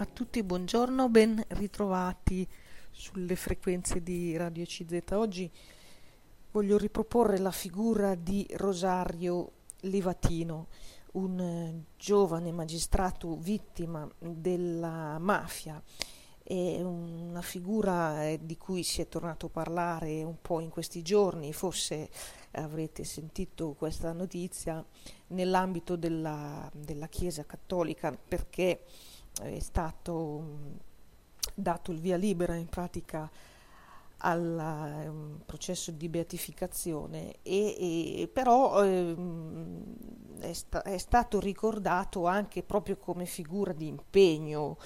[0.00, 2.46] A tutti buongiorno, ben ritrovati
[2.88, 5.02] sulle frequenze di Radio CZ.
[5.10, 5.50] Oggi
[6.52, 9.50] voglio riproporre la figura di Rosario
[9.80, 10.68] Livatino,
[11.14, 15.82] un eh, giovane magistrato vittima della mafia.
[16.44, 21.02] È una figura eh, di cui si è tornato a parlare un po' in questi
[21.02, 22.08] giorni, forse
[22.52, 24.82] avrete sentito questa notizia
[25.28, 28.84] nell'ambito della, della Chiesa Cattolica perché
[29.42, 30.72] è stato mm,
[31.54, 33.30] dato il via libera in pratica
[34.18, 39.16] al um, processo di beatificazione e, e però eh,
[40.40, 44.78] è, sta- è, stato ricordato anche proprio come figura di impegno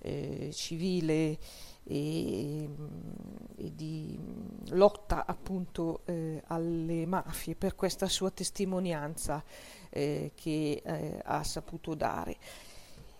[0.00, 1.38] eh, civile
[1.84, 2.68] e,
[3.56, 4.18] e, di
[4.68, 9.42] lotta appunto eh, alle mafie per questa sua testimonianza
[9.90, 12.36] eh, che eh, ha saputo dare.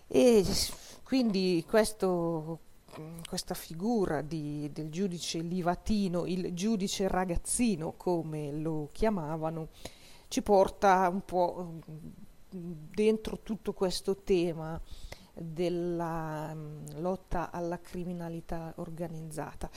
[0.07, 0.45] E
[1.03, 2.59] quindi questo,
[3.27, 9.69] questa figura di, del giudice livatino, il giudice ragazzino come lo chiamavano,
[10.27, 11.79] ci porta un po'
[12.49, 14.79] dentro tutto questo tema
[15.33, 16.55] della
[16.95, 19.69] lotta alla criminalità organizzata.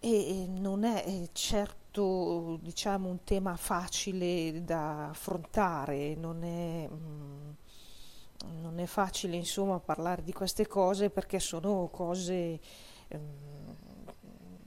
[0.00, 6.88] E non è certo diciamo, un tema facile da affrontare, non è...
[6.90, 7.56] Um,
[8.60, 12.60] non è facile insomma parlare di queste cose perché sono cose
[13.08, 13.74] ehm,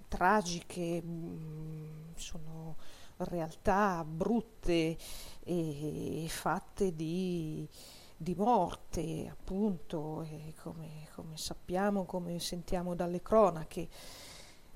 [0.08, 2.76] tragiche, mh, sono
[3.18, 4.98] realtà brutte
[5.44, 7.68] e, e fatte di,
[8.16, 10.26] di, morte appunto
[10.62, 13.88] come, come sappiamo, come sentiamo dalle cronache.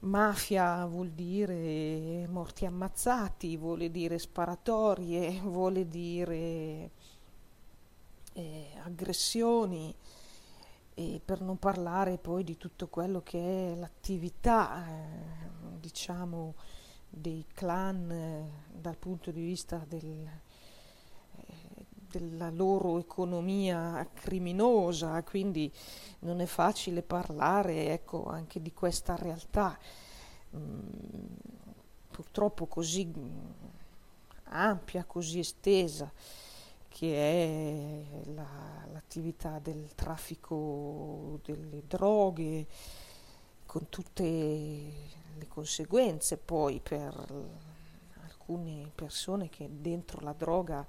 [0.02, 6.90] Mafia vuol dire morti ammazzati, vuole dire sparatorie, vuole dire
[8.34, 9.96] eh, aggressioni
[10.94, 16.56] e per non parlare poi di tutto quello che è l'attività, eh, diciamo,
[17.10, 20.28] dei clan eh, dal punto di vista del,
[21.36, 25.72] eh, della loro economia criminosa, quindi
[26.20, 29.78] non è facile parlare ecco, anche di questa realtà.
[30.56, 30.80] Mm,
[32.12, 33.50] purtroppo così mm,
[34.44, 36.12] ampia, così estesa
[36.92, 42.68] che è la, l'attività del traffico delle droghe,
[43.66, 47.16] con tutte le conseguenze poi per
[48.24, 50.86] alcune persone che dentro la droga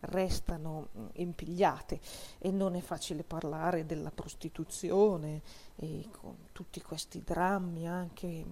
[0.00, 2.00] restano impigliate.
[2.38, 5.40] E non è facile parlare della prostituzione
[5.76, 8.44] e con tutti questi drammi anche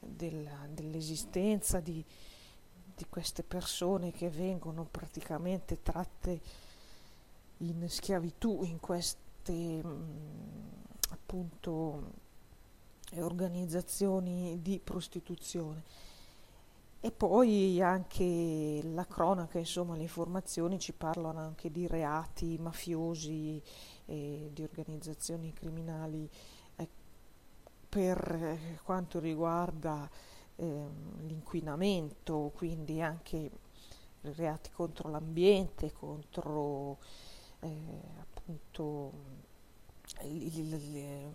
[0.00, 2.04] della, dell'esistenza di,
[3.00, 6.40] di queste persone che vengono praticamente tratte
[7.58, 10.68] in schiavitù in queste mh, mm,
[11.08, 12.12] appunto
[13.14, 15.82] organizzazioni di prostituzione.
[17.00, 23.62] E poi anche la cronaca, insomma, le informazioni ci parlano anche di reati mafiosi
[24.04, 26.28] e di organizzazioni criminali
[26.76, 26.88] eh,
[27.88, 30.06] per quanto riguarda
[30.60, 30.86] eh,
[31.26, 33.50] l'inquinamento, quindi anche
[34.20, 36.98] reati contro l'ambiente, contro
[37.60, 37.70] eh,
[38.20, 39.12] appunto
[40.22, 41.32] il, il, il,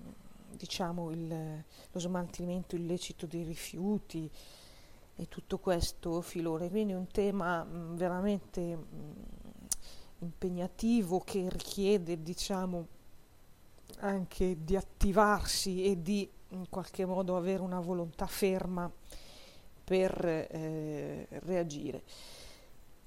[0.52, 4.30] diciamo lo smaltimento illecito dei rifiuti
[5.16, 6.70] e tutto questo filone.
[6.70, 8.86] Quindi un tema mh, veramente mh,
[10.20, 12.88] impegnativo che richiede diciamo
[14.00, 18.92] anche di attivarsi e di in qualche modo avere una volontà ferma
[19.84, 22.04] per eh, reagire.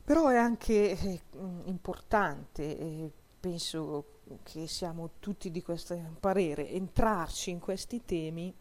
[0.04, 1.21] Però è anche eh,
[1.65, 8.54] importante, eh, penso che siamo tutti di questo parere, entrarci in questi temi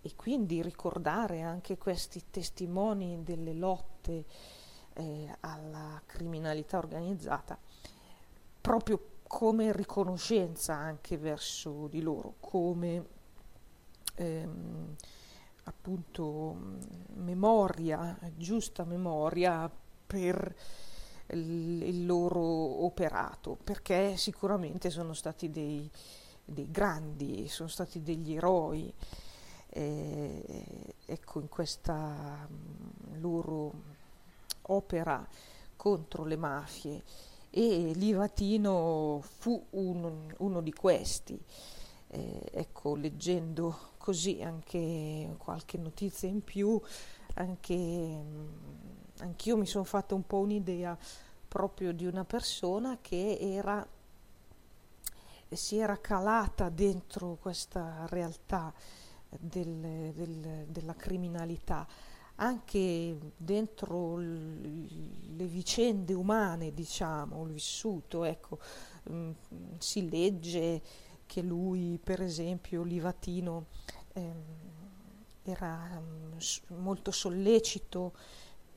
[0.00, 4.24] e quindi ricordare anche questi testimoni delle lotte
[4.94, 7.58] eh, alla criminalità organizzata,
[8.60, 13.16] proprio come riconoscenza anche verso di loro, come
[14.18, 14.94] ehm,
[15.64, 16.56] appunto
[17.14, 19.70] memoria, giusta memoria
[20.06, 20.54] per
[21.32, 25.88] il, loro operato, perché sicuramente sono stati dei,
[26.44, 28.92] dei grandi, sono stati degli eroi.
[29.70, 32.48] Eh, ecco, in questa
[33.18, 33.72] loro
[34.62, 35.26] opera
[35.76, 37.02] contro le mafie
[37.50, 41.38] e Livatino fu un, uno di questi.
[42.10, 46.80] Eh, ecco, leggendo così anche qualche notizia in più,
[47.34, 48.46] anche mm,
[49.18, 50.96] anch'io mi sono fatta un po' un'idea
[51.46, 53.86] proprio di una persona che era
[55.50, 58.72] si era calata dentro questa realtà
[59.28, 61.86] del, del, della criminalità,
[62.36, 68.58] anche dentro le vicende umane, diciamo, il vissuto, ecco,
[69.02, 69.30] mh,
[69.76, 70.82] si legge
[71.28, 73.66] che lui, per esempio, Livatino,
[75.42, 78.12] era mh, molto sollecito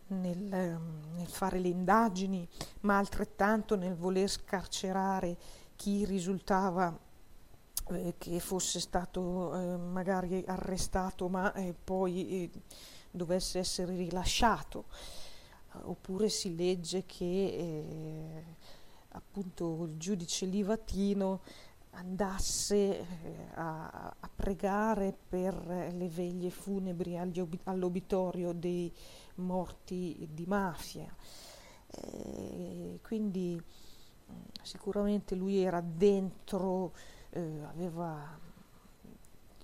[0.07, 2.47] nel, nel, fare le indagini,
[2.81, 5.37] ma altrettanto nel voler scarcerare
[5.75, 6.97] chi risultava
[7.89, 12.49] eh, che fosse stato eh, magari arrestato ma eh, poi eh,
[13.11, 14.85] dovesse essere rilasciato.
[15.83, 18.43] Oppure si legge che eh,
[19.09, 21.41] appunto il giudice Livatino
[21.91, 23.05] andasse eh,
[23.55, 25.55] a, a, pregare per
[25.93, 28.91] le veglie funebri all'obitorio dei
[29.35, 31.13] morti di mafia.
[31.87, 33.61] Eh, quindi
[34.61, 36.93] sicuramente lui era dentro,
[37.31, 38.39] eh, aveva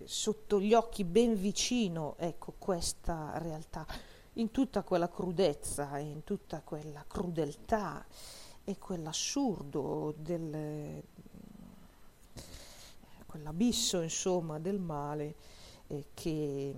[0.03, 3.85] sotto gli occhi ben vicino ecco, questa realtà,
[4.33, 8.05] in tutta quella crudezza, in tutta quella crudeltà
[8.63, 11.01] e quell'assurdo del,
[13.37, 15.35] quell'abisso insomma del male
[15.87, 16.75] eh, che,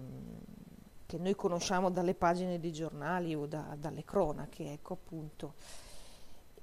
[1.06, 5.53] che, noi conosciamo dalle pagine dei giornali o da, dalle cronache, ecco appunto,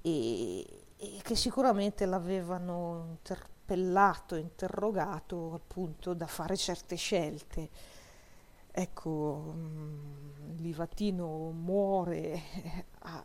[0.03, 0.61] e,
[0.97, 7.71] e che sicuramente l'avevano interpellato, interrogato appunto da fare certe scelte.
[8.71, 12.43] Ecco, mm, Livatino muore
[13.01, 13.25] a,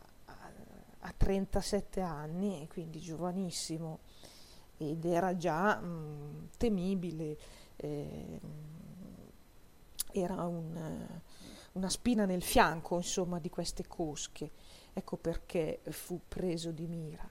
[1.00, 4.00] a 37 anni, quindi giovanissimo,
[4.82, 7.38] ed era già mh, mm, temibile,
[7.76, 8.40] eh,
[10.14, 11.20] era un,
[11.74, 14.52] una spina nel fianco insomma, di queste cosche,
[14.94, 17.30] ecco perché fu preso di mira.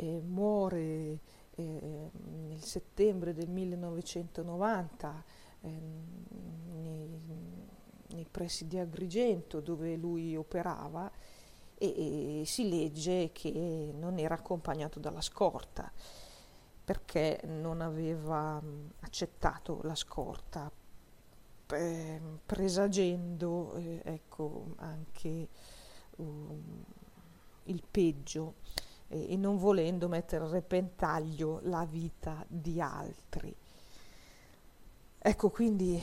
[0.00, 1.18] Eh, muore
[1.56, 2.10] eh,
[2.46, 5.24] nel settembre del 1990
[5.62, 5.80] ehm,
[6.70, 7.20] nei,
[8.10, 11.10] nei pressi di Agrigento dove lui operava
[11.74, 15.90] e, e si legge che non era accompagnato dalla scorta
[16.88, 18.58] perché non aveva
[19.00, 20.72] accettato la scorta
[21.66, 25.48] eh, presagendo eh, ecco, anche
[26.16, 26.82] um,
[27.64, 28.54] il peggio
[29.08, 33.54] eh, e non volendo mettere a repentaglio la vita di altri.
[35.18, 36.02] Ecco quindi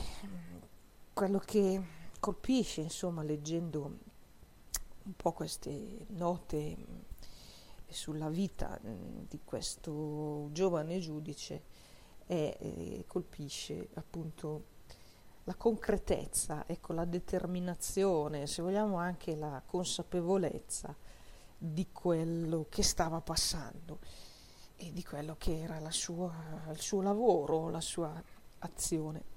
[1.12, 1.82] quello che
[2.20, 3.98] colpisce, insomma, leggendo
[5.02, 6.76] un po' queste note
[7.88, 11.62] sulla vita di questo giovane giudice
[12.26, 14.74] e eh, colpisce appunto
[15.44, 20.94] la concretezza, ecco, la determinazione, se vogliamo anche la consapevolezza
[21.56, 24.00] di quello che stava passando
[24.74, 26.32] e di quello che era sua,
[26.70, 28.20] il suo lavoro, la sua
[28.58, 29.34] azione.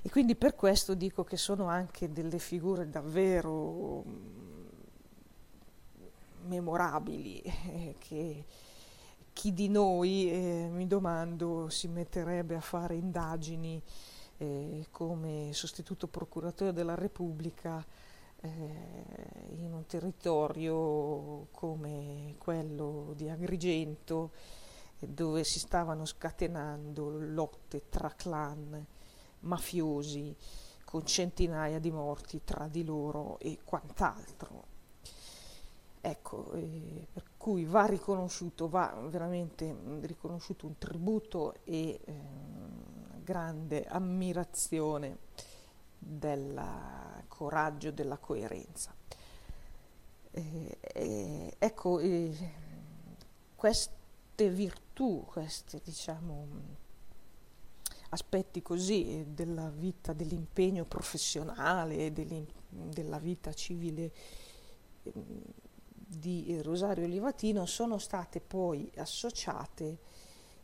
[0.00, 4.47] E quindi per questo dico che sono anche delle figure davvero mm,
[6.48, 8.44] memorabili, eh, che
[9.32, 13.80] chi di noi, eh, mi domando, si metterebbe a fare indagini
[14.38, 17.84] eh, come sostituto procuratore della Repubblica
[18.40, 18.48] eh,
[19.58, 24.32] in un territorio come quello di Agrigento,
[24.98, 28.84] dove si stavano scatenando lotte tra clan
[29.40, 30.34] mafiosi
[30.84, 34.77] con centinaia di morti tra di loro e quant'altro.
[36.00, 42.14] Ecco, eh, per cui va riconosciuto, va veramente riconosciuto un tributo e eh,
[43.22, 45.18] grande ammirazione
[45.98, 46.62] del
[47.26, 48.94] coraggio, della coerenza.
[50.30, 52.52] Eh, eh, ecco, eh,
[53.56, 56.46] queste virtù, questi diciamo,
[58.10, 64.12] aspetti così della vita, dell'impegno professionale, della vita civile
[65.02, 65.42] ehm,
[66.08, 69.98] di Rosario Livatino sono state poi associate,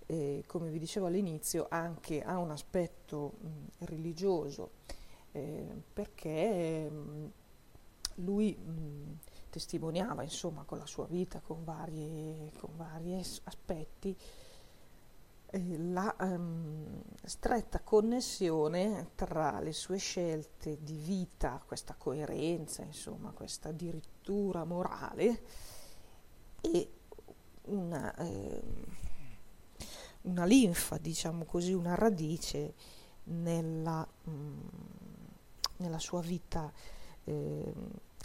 [0.07, 3.49] eh, come vi dicevo all'inizio, anche a un aspetto mh,
[3.85, 4.71] religioso,
[5.33, 7.33] eh, perché mh,
[8.17, 9.19] lui mh,
[9.51, 14.17] testimoniava insomma con la sua vita, con, varie, con vari aspetti,
[15.55, 23.71] eh, la um, stretta connessione tra le sue scelte di vita, questa coerenza, insomma, questa
[23.71, 25.43] dirittura morale
[26.61, 26.91] e
[27.67, 28.63] una, eh,
[30.23, 32.75] una linfa, diciamo così, una radice
[33.25, 34.59] nella, mh, mm,
[35.77, 36.73] nella sua vita
[37.23, 37.73] eh,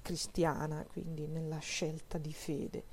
[0.01, 2.85] cristiana, quindi nella scelta di fede.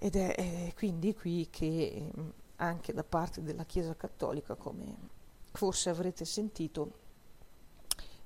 [0.00, 2.10] ed è, è quindi qui che
[2.58, 4.96] anche da parte della Chiesa Cattolica, come
[5.52, 7.06] forse avrete sentito,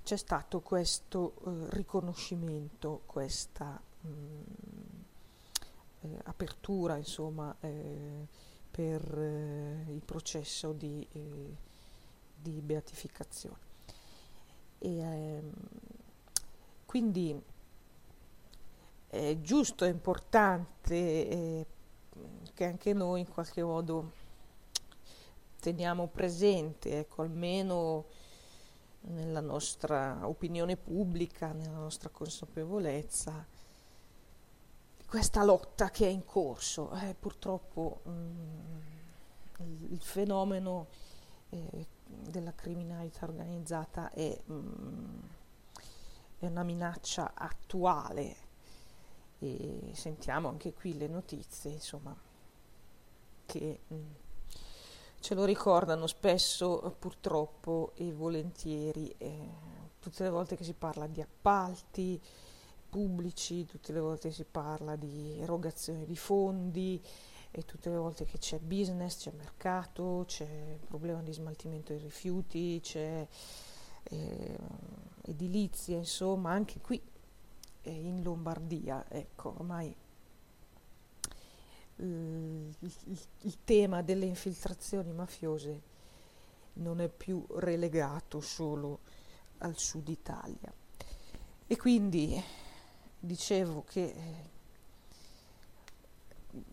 [0.02, 4.08] c'è stato questo eh, riconoscimento, questa mh,
[6.00, 8.26] eh, apertura insomma, eh,
[8.70, 11.56] per eh, il processo di, eh,
[12.34, 13.70] di beatificazione.
[14.78, 15.52] E, ehm,
[16.86, 17.40] quindi
[19.06, 21.66] è giusto, è importante eh,
[22.54, 24.21] che anche noi in qualche modo
[25.62, 28.06] teniamo presente, ecco, almeno
[29.02, 33.46] nella nostra opinione pubblica, nella nostra consapevolezza,
[35.06, 36.90] questa lotta che è in corso.
[36.94, 40.88] Eh, purtroppo mh, mm, il fenomeno
[41.50, 45.20] eh, della criminalità organizzata è, mh, mm,
[46.38, 48.36] è, una minaccia attuale
[49.38, 52.16] e sentiamo anche qui le notizie, insomma,
[53.46, 54.10] che mh, mm,
[55.22, 59.48] ce lo ricordano spesso purtroppo e volentieri eh,
[60.00, 62.20] tutte le volte che si parla di appalti
[62.90, 67.00] pubblici, tutte le volte che si parla di erogazione di fondi
[67.52, 72.80] e tutte le volte che c'è business, c'è mercato, c'è problema di smaltimento dei rifiuti,
[72.82, 73.24] c'è
[74.02, 74.58] eh,
[75.22, 77.00] edilizia, insomma, anche qui
[77.82, 79.94] eh, in Lombardia, ecco, ormai
[82.04, 85.90] il, il, il tema delle infiltrazioni mafiose
[86.74, 89.00] non è più relegato solo
[89.58, 90.72] al sud Italia.
[91.66, 92.42] E quindi
[93.18, 94.50] dicevo che eh,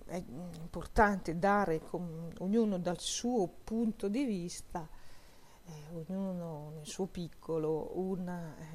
[0.05, 0.23] è
[0.59, 4.87] importante dare con, ognuno dal suo punto di vista,
[5.65, 8.65] eh, ognuno nel suo piccolo, una, eh,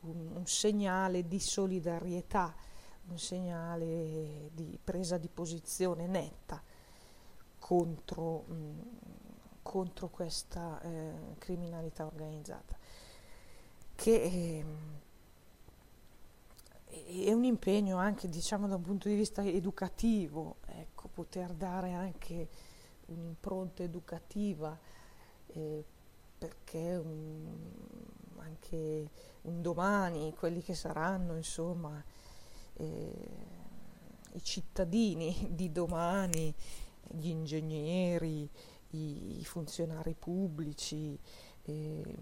[0.00, 2.54] un, un segnale di solidarietà
[3.08, 6.62] un segnale di presa di posizione netta
[7.58, 8.80] contro, mh, mm,
[9.62, 12.76] contro questa eh, criminalità organizzata,
[13.94, 14.64] che è,
[17.26, 22.48] è, un impegno anche diciamo, da un punto di vista educativo, ecco, poter dare anche
[23.06, 24.78] un'impronta educativa,
[25.48, 25.84] eh,
[26.38, 27.46] perché un,
[28.38, 29.10] anche
[29.42, 32.02] un domani quelli che saranno, insomma,
[32.76, 33.28] eh,
[34.32, 36.54] i cittadini di domani,
[37.08, 38.48] gli ingegneri,
[38.90, 41.18] i, i funzionari pubblici,
[41.62, 42.16] eh,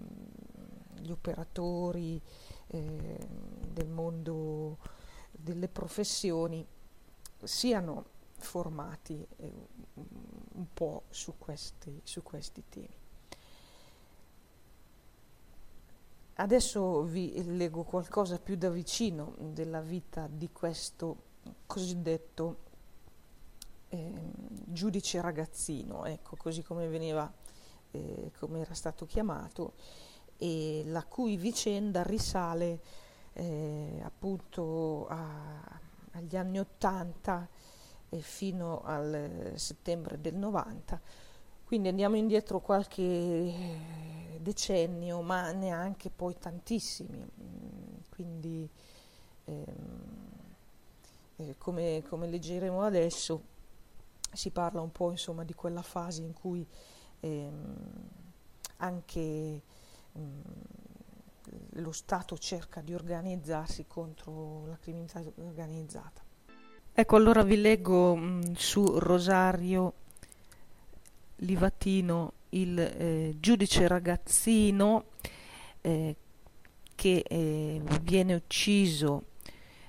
[1.00, 2.20] gli operatori
[2.68, 3.28] eh,
[3.72, 4.78] del mondo
[5.30, 6.66] delle professioni
[7.42, 13.03] siano formati eh, un po' su questi, su questi temi.
[16.36, 21.16] Adesso vi leggo qualcosa più da vicino della vita di questo
[21.64, 22.56] cosiddetto
[23.88, 24.12] eh,
[24.64, 27.32] giudice ragazzino, ecco, così come veniva,
[27.92, 29.74] eh, come era stato chiamato,
[30.36, 32.80] e la cui vicenda risale
[33.34, 35.80] eh, appunto a,
[36.14, 37.48] agli anni 80
[38.08, 41.00] e fino al settembre del 90
[41.64, 47.18] quindi andiamo indietro qualche eh, decennio, ma neanche poi tantissimi.
[47.18, 48.68] Mm, quindi,
[49.44, 49.64] ehm,
[51.36, 53.42] eh, come, come, leggeremo adesso,
[54.32, 56.66] si parla un po' insomma, di quella fase in cui
[57.20, 57.76] ehm,
[58.76, 59.62] anche
[60.12, 60.42] ehm,
[61.76, 66.22] lo Stato cerca di organizzarsi contro la criminalità organizzata.
[66.92, 69.93] Ecco, allora vi leggo mh, mm, su Rosario
[71.44, 75.06] Livatino, il eh, giudice ragazzino
[75.80, 76.16] eh,
[76.94, 79.24] che eh, viene ucciso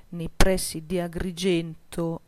[0.10, 2.22] nei pressi di Agrigento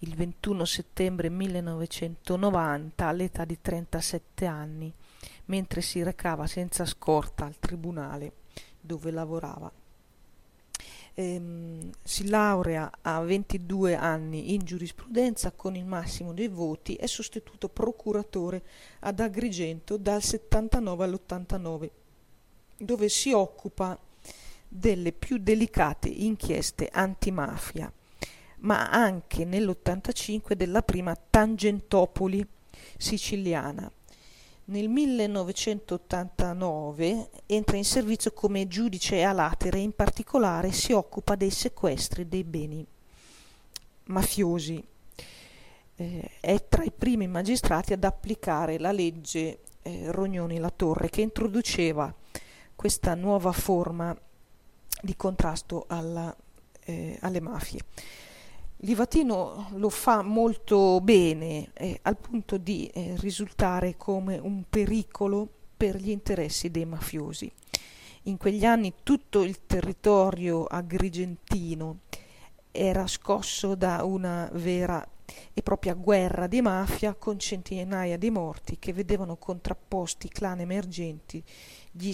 [0.00, 4.92] il 21 settembre 1990 all'età di 37 anni,
[5.46, 8.32] mentre si recava senza scorta al tribunale
[8.80, 9.70] dove lavorava
[11.18, 17.68] ehm, si laurea a 22 anni in giurisprudenza con il massimo dei voti, è sostituto
[17.68, 18.62] procuratore
[19.00, 21.90] ad Agrigento dal 79 all'89,
[22.76, 23.98] dove si occupa
[24.68, 27.90] delle più delicate inchieste antimafia,
[28.58, 32.46] ma anche nell'85 della prima Tangentopoli
[32.98, 33.90] siciliana,
[34.68, 41.50] nel 1989 entra in servizio come giudice a latere e in particolare si occupa dei
[41.50, 42.84] sequestri dei beni
[44.04, 44.82] mafiosi.
[45.98, 52.12] Eh, è tra i primi magistrati ad applicare la legge eh, Rognoni-La Torre che introduceva
[52.74, 54.18] questa nuova forma
[55.00, 56.34] di contrasto alla,
[56.84, 57.80] eh, alle mafie.
[58.86, 65.96] Livatino lo fa molto bene eh, al punto di eh, risultare come un pericolo per
[65.96, 67.50] gli interessi dei mafiosi.
[68.24, 72.02] In quegli anni tutto il territorio agrigentino
[72.70, 75.04] era scosso da una vera
[75.52, 81.42] e propria guerra di mafia con centinaia di morti che vedevano contrapposti clan emergenti,
[81.90, 82.12] gli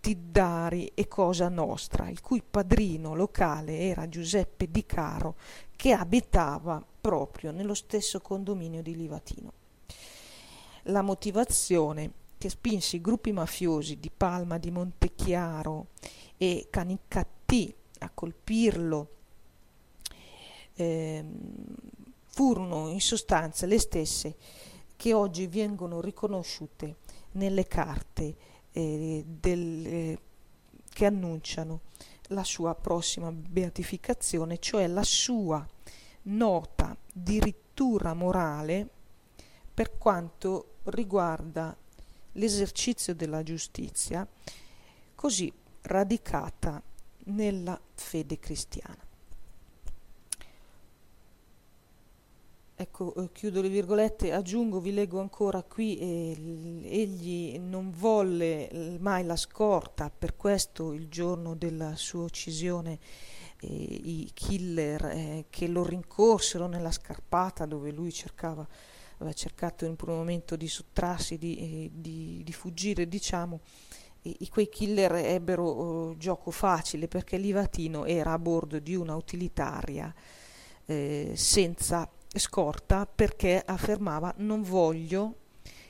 [0.00, 5.36] Tiddari e Cosa Nostra, il cui padrino locale era Giuseppe Di Caro,
[5.76, 9.52] che abitava proprio nello stesso condominio di Livatino.
[10.84, 15.88] La motivazione che spinse i gruppi mafiosi di Palma di Montechiaro
[16.38, 19.08] e Canicattì a colpirlo
[20.74, 21.24] eh,
[22.24, 24.36] furono in sostanza le stesse
[24.96, 26.96] che oggi vengono riconosciute
[27.32, 28.36] nelle carte
[28.72, 30.18] eh, del, eh,
[30.88, 31.80] che annunciano
[32.28, 35.66] la sua prossima beatificazione, cioè la sua
[36.22, 38.88] nota di rittura morale
[39.72, 41.76] per quanto riguarda
[42.32, 44.26] l'esercizio della giustizia,
[45.14, 46.82] così radicata
[47.24, 49.09] nella fede cristiana.
[52.80, 58.96] Ecco, eh, chiudo le virgolette, aggiungo, vi leggo ancora qui, eh, egli non volle eh,
[58.98, 62.98] mai la scorta, per questo il giorno della sua uccisione
[63.60, 68.66] eh, i killer eh, che lo rincorsero nella scarpata dove lui cercava,
[69.16, 73.60] aveva cercato in un primo momento di sottrarsi, di, eh, di, di fuggire, diciamo,
[74.22, 80.14] e, quei killer ebbero oh, gioco facile perché Livatino era a bordo di una utilitaria
[81.34, 85.36] senza scorta perché affermava non voglio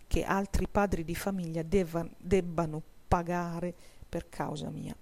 [0.07, 3.75] che altri padri di famiglia debba, debbano pagare
[4.09, 4.97] per causa mia.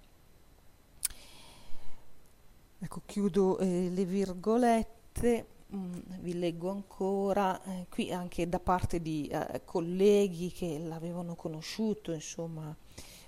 [2.81, 9.27] Ecco, chiudo eh, le virgolette, mm, vi leggo ancora, eh, qui anche da parte di
[9.27, 12.73] eh, colleghi che l'avevano conosciuto, insomma,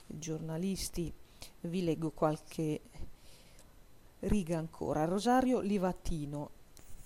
[0.06, 1.12] giornalisti,
[1.62, 2.82] vi leggo qualche
[4.20, 5.06] riga ancora.
[5.06, 6.60] Rosario Livatino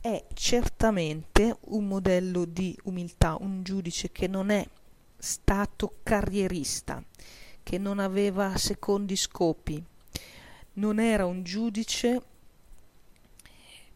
[0.05, 4.63] è certamente un modello di umiltà, un giudice che non è
[5.17, 7.03] stato carrierista,
[7.63, 9.83] che non aveva secondi scopi,
[10.73, 12.21] non era un giudice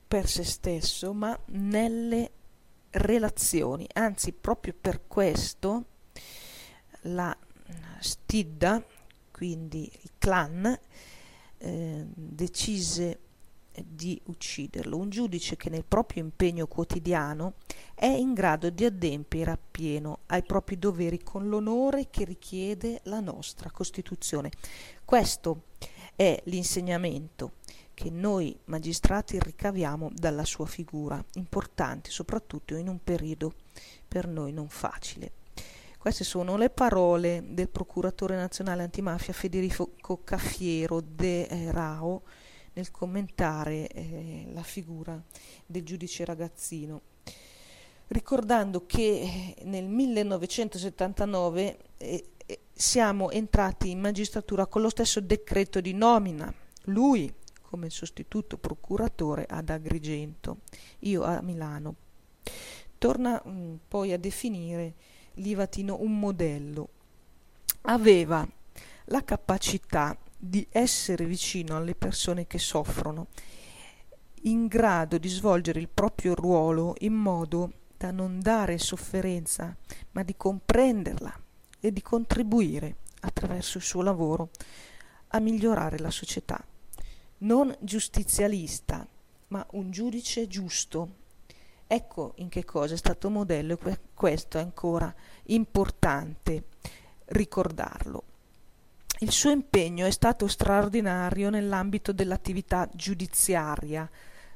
[0.08, 2.32] per se stesso, ma nelle
[2.90, 3.88] relazioni.
[3.94, 5.86] Anzi, proprio per questo
[7.02, 7.38] la
[8.00, 8.84] Stidda,
[9.30, 10.80] quindi il clan,
[11.60, 13.20] eh, decise
[13.88, 17.54] di ucciderlo, un giudice che nel proprio impegno quotidiano
[17.94, 23.72] è in grado di adempiere appieno ai propri doveri con l'onore che richiede la nostra
[23.72, 24.52] Costituzione.
[25.04, 25.64] Questo
[26.16, 27.54] è l'insegnamento
[27.94, 33.54] che noi magistrati ricaviamo dalla sua figura, importante soprattutto in un periodo
[34.08, 35.34] per noi non facile.
[35.98, 39.92] Queste sono le parole del procuratore nazionale antimafia Federico
[40.24, 42.22] Caffiero de Rao
[42.80, 45.22] nel commentare eh, la figura
[45.66, 47.02] del giudice ragazzino,
[48.08, 55.82] ricordando che eh, nel 1979 eh, eh, siamo entrati in magistratura con lo stesso decreto
[55.82, 60.60] di nomina, lui come sostituto procuratore ad Agrigento,
[61.00, 61.96] io a Milano.
[62.98, 64.96] Torna mh, mm, poi a definire
[65.34, 66.90] Livatino un modello.
[67.82, 68.48] Aveva
[69.06, 73.28] la capacità di essere vicino alle persone che soffrono,
[74.44, 79.76] in grado di svolgere il proprio ruolo in modo da non dare sofferenza,
[80.12, 81.38] ma di comprenderla
[81.82, 84.52] e di contribuire attraverso il suo lavoro
[85.28, 86.64] a migliorare la società.
[87.40, 89.06] Non giustizialista,
[89.48, 91.18] ma un giudice giusto.
[91.86, 95.14] Ecco in che cosa è stato modello e questo è ancora
[95.48, 96.68] importante
[97.26, 98.24] ricordarlo.
[99.22, 104.10] Il suo impegno è stato straordinario nell'ambito dell'attività giudiziaria,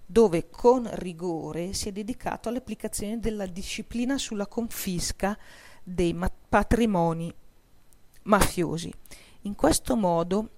[0.05, 5.37] dove con rigore si è dedicato all'applicazione della disciplina sulla confisca
[5.83, 7.33] dei ma- patrimoni
[8.23, 8.89] mafiosi.
[9.41, 10.51] In questo modo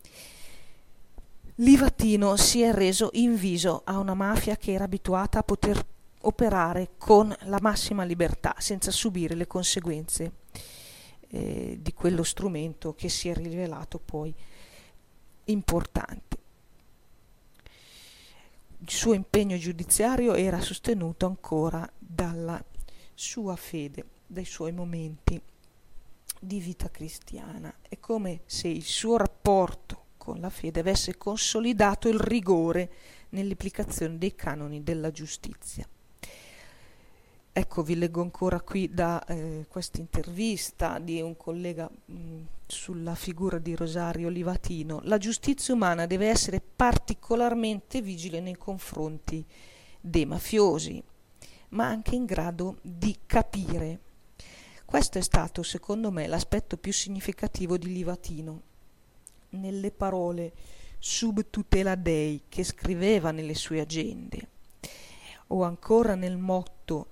[1.55, 5.83] Livatino si è reso inviso a una mafia che era abituata a poter
[6.21, 10.44] operare con la massima libertà, senza subire le conseguenze
[11.36, 14.34] eh, di quello strumento che si è rivelato poi
[15.45, 16.38] importante.
[18.80, 22.63] Il suo impegno giudiziario era sostenuto ancora dalla
[23.13, 25.41] sua fede, dai suoi momenti
[26.39, 27.74] di vita cristiana.
[27.82, 32.91] È come se il suo rapporto con la fede avesse consolidato il rigore
[33.30, 35.86] nell'applicazione dei canoni della giustizia.
[37.57, 43.59] Ecco, vi leggo ancora qui da eh, questa intervista di un collega mh, sulla figura
[43.59, 44.99] di Rosario Livatino.
[45.03, 49.45] La giustizia umana deve essere particolarmente vigile nei confronti
[50.01, 51.01] dei mafiosi,
[51.69, 54.01] ma anche in grado di capire.
[54.83, 58.61] Questo è stato, secondo me, l'aspetto più significativo di Livatino.
[59.51, 60.51] Nelle parole
[60.99, 64.49] sub tutela dei che scriveva nelle sue agende,
[65.47, 67.07] o ancora nel motto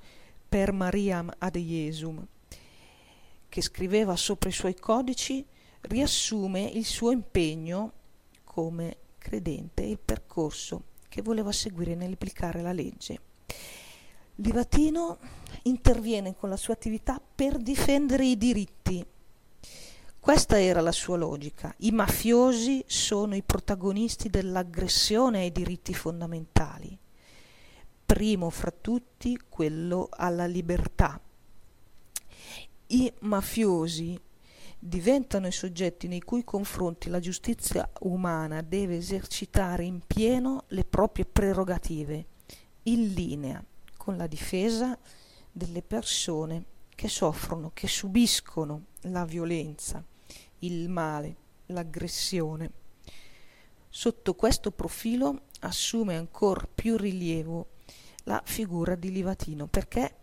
[0.54, 2.24] per Mariam ad Jesum,
[3.50, 5.44] che scriveva sopra i suoi codici,
[5.82, 7.94] riassume il suo impegno
[8.44, 13.20] come credente e il percorso che voleva seguire nell'applicare la legge.
[14.36, 15.18] Livatino
[15.64, 19.04] interviene con la sua attività per difendere i diritti.
[20.20, 21.74] Questa era la sua logica.
[21.80, 27.00] I mafiosi sono i protagonisti dell'aggressione ai diritti fondamentali
[28.14, 31.20] primo fra tutti quello alla libertà.
[32.86, 34.20] I mafiosi
[34.78, 41.26] diventano i soggetti nei cui confronti la giustizia umana deve esercitare in pieno le proprie
[41.26, 42.26] prerogative,
[42.84, 43.64] in linea
[43.98, 44.96] con la difesa
[45.52, 50.06] delle persone che soffrono, che subiscono la violenza,
[50.60, 52.72] il male, l'aggressione.
[53.90, 57.73] Sotto questo profilo assume ancora più rilievo
[58.24, 60.16] la figura di Livatino perché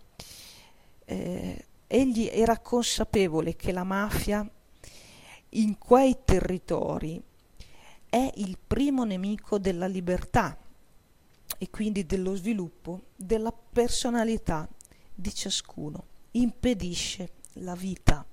[1.05, 4.49] eh, egli era consapevole che la mafia
[5.51, 7.21] in quei territori
[8.09, 10.57] è il primo nemico della libertà
[11.59, 14.69] e quindi dello sviluppo della personalità
[15.13, 18.25] di ciascuno, impedisce la vita.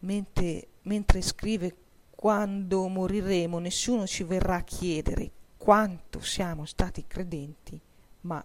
[0.00, 1.76] Mentre, mentre scrive
[2.14, 5.32] quando moriremo nessuno ci verrà a chiedere
[5.68, 7.78] quanto siamo stati credenti,
[8.22, 8.42] ma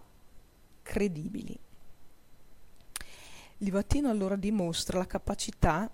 [0.82, 1.58] credibili.
[3.56, 5.90] Livatino allora dimostra la capacità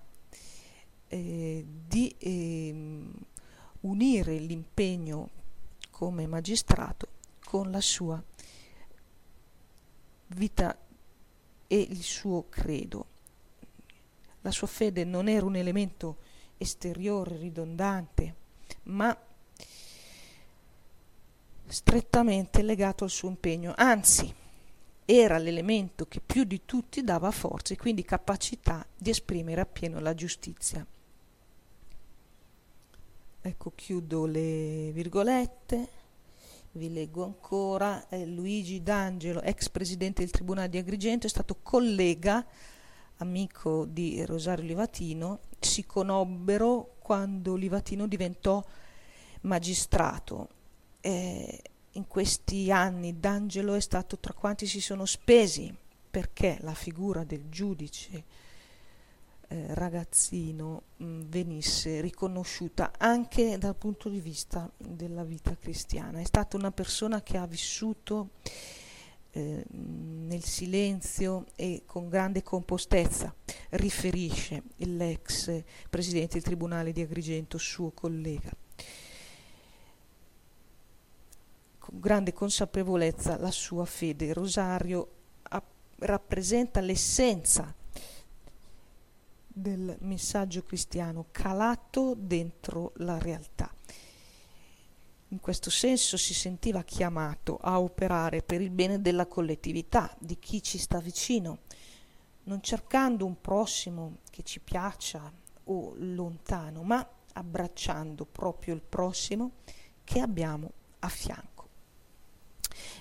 [1.07, 3.05] eh, di eh,
[3.83, 5.31] unire l'impegno
[5.93, 7.07] come magistrato
[7.45, 8.21] con la sua
[10.35, 10.77] vita
[11.69, 13.07] e il suo credo.
[14.41, 16.17] La sua fede non era un elemento
[16.59, 18.35] esteriore, ridondante,
[18.87, 19.17] ma
[21.71, 24.35] strettamente legato al suo impegno, anzi
[25.05, 30.15] era l'elemento che più di tutti dava forza e quindi capacità di esprimere appieno la
[30.15, 30.87] giustizia.
[33.43, 35.89] Ecco, chiudo le virgolette,
[36.73, 42.45] vi leggo ancora, eh, Luigi D'Angelo, ex presidente del Tribunale di Agrigento, è stato collega,
[43.17, 48.65] amico di Rosario Livatino, si conobbero quando Livatino diventò
[49.43, 50.59] magistrato
[51.01, 55.75] eh, in questi anni D'Angelo è stato tra quanti si sono spesi
[56.11, 58.25] perché la figura del giudice
[59.49, 66.21] eh, ragazzino mh, venisse riconosciuta anche dal punto di vista della vita cristiana.
[66.21, 68.31] È stata una persona che ha vissuto
[69.33, 73.35] eh, nel silenzio e con grande compostezza,
[73.71, 78.51] riferisce l'ex presidente del Tribunale di Agrigento, suo collega.
[81.91, 84.33] Con grande consapevolezza la sua fede.
[84.33, 85.11] Rosario
[85.43, 85.63] a,
[85.99, 87.75] rappresenta l'essenza
[89.49, 93.75] del messaggio cristiano calato dentro la realtà.
[95.33, 100.63] In questo senso si sentiva chiamato a operare per il bene della collettività, di chi
[100.63, 101.59] ci sta vicino,
[102.45, 105.33] non cercando un prossimo che ci piaccia
[105.65, 109.53] o lontano, ma abbracciando proprio il prossimo
[110.03, 111.50] che abbiamo a fianco.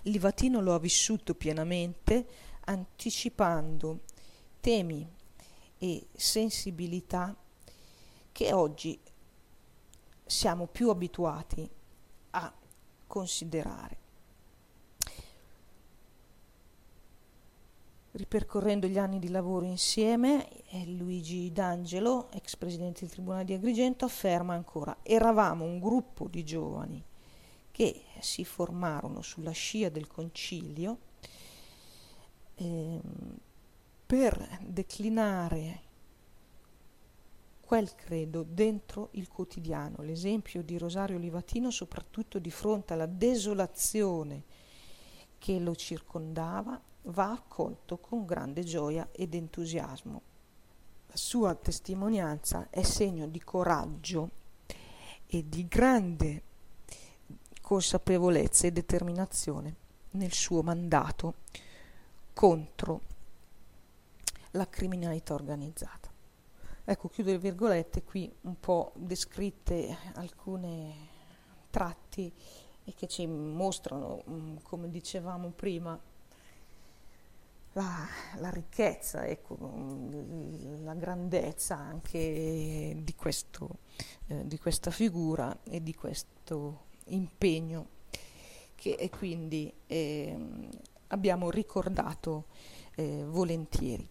[0.03, 2.25] Livatino lo ha vissuto pienamente,
[2.65, 4.01] anticipando
[4.59, 5.07] temi
[5.77, 7.35] e sensibilità
[8.31, 8.99] che oggi
[10.25, 11.69] siamo più abituati
[12.31, 12.53] a
[13.07, 13.97] considerare.
[18.11, 24.05] Ripercorrendo gli anni di lavoro insieme, eh, Luigi D'Angelo, ex presidente del Tribunale di Agrigento,
[24.05, 27.03] afferma ancora: Eravamo un gruppo di giovani
[27.79, 30.97] che si formarono sulla scia del concilio
[32.55, 32.99] eh,
[34.05, 35.81] per declinare
[37.61, 40.03] quel credo dentro il quotidiano.
[40.03, 44.43] L'esempio di Rosario Livatino, soprattutto di fronte alla desolazione
[45.37, 50.21] che lo circondava, va accolto con grande gioia ed entusiasmo.
[51.07, 54.31] La sua testimonianza è segno di coraggio
[55.25, 56.43] e di grande
[57.69, 59.75] consapevolezza e determinazione
[60.13, 61.35] nel suo mandato
[62.33, 63.01] contro
[64.53, 66.09] la criminalità organizzata.
[66.83, 71.09] Ecco, chiudo le virgolette, qui un po' descritte alcune
[71.69, 72.33] tratti
[72.95, 75.95] che ci mostrano, mm, come dicevamo prima,
[77.73, 83.77] la, la ricchezza, ecco, mm, la grandezza anche di, questo,
[84.25, 87.97] eh, di questa figura e di questo impegno
[88.75, 90.37] che quindi eh,
[91.07, 92.45] abbiamo ricordato
[92.95, 94.07] eh, volentieri.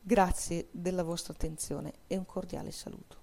[0.00, 3.21] Grazie della vostra attenzione e un cordiale saluto.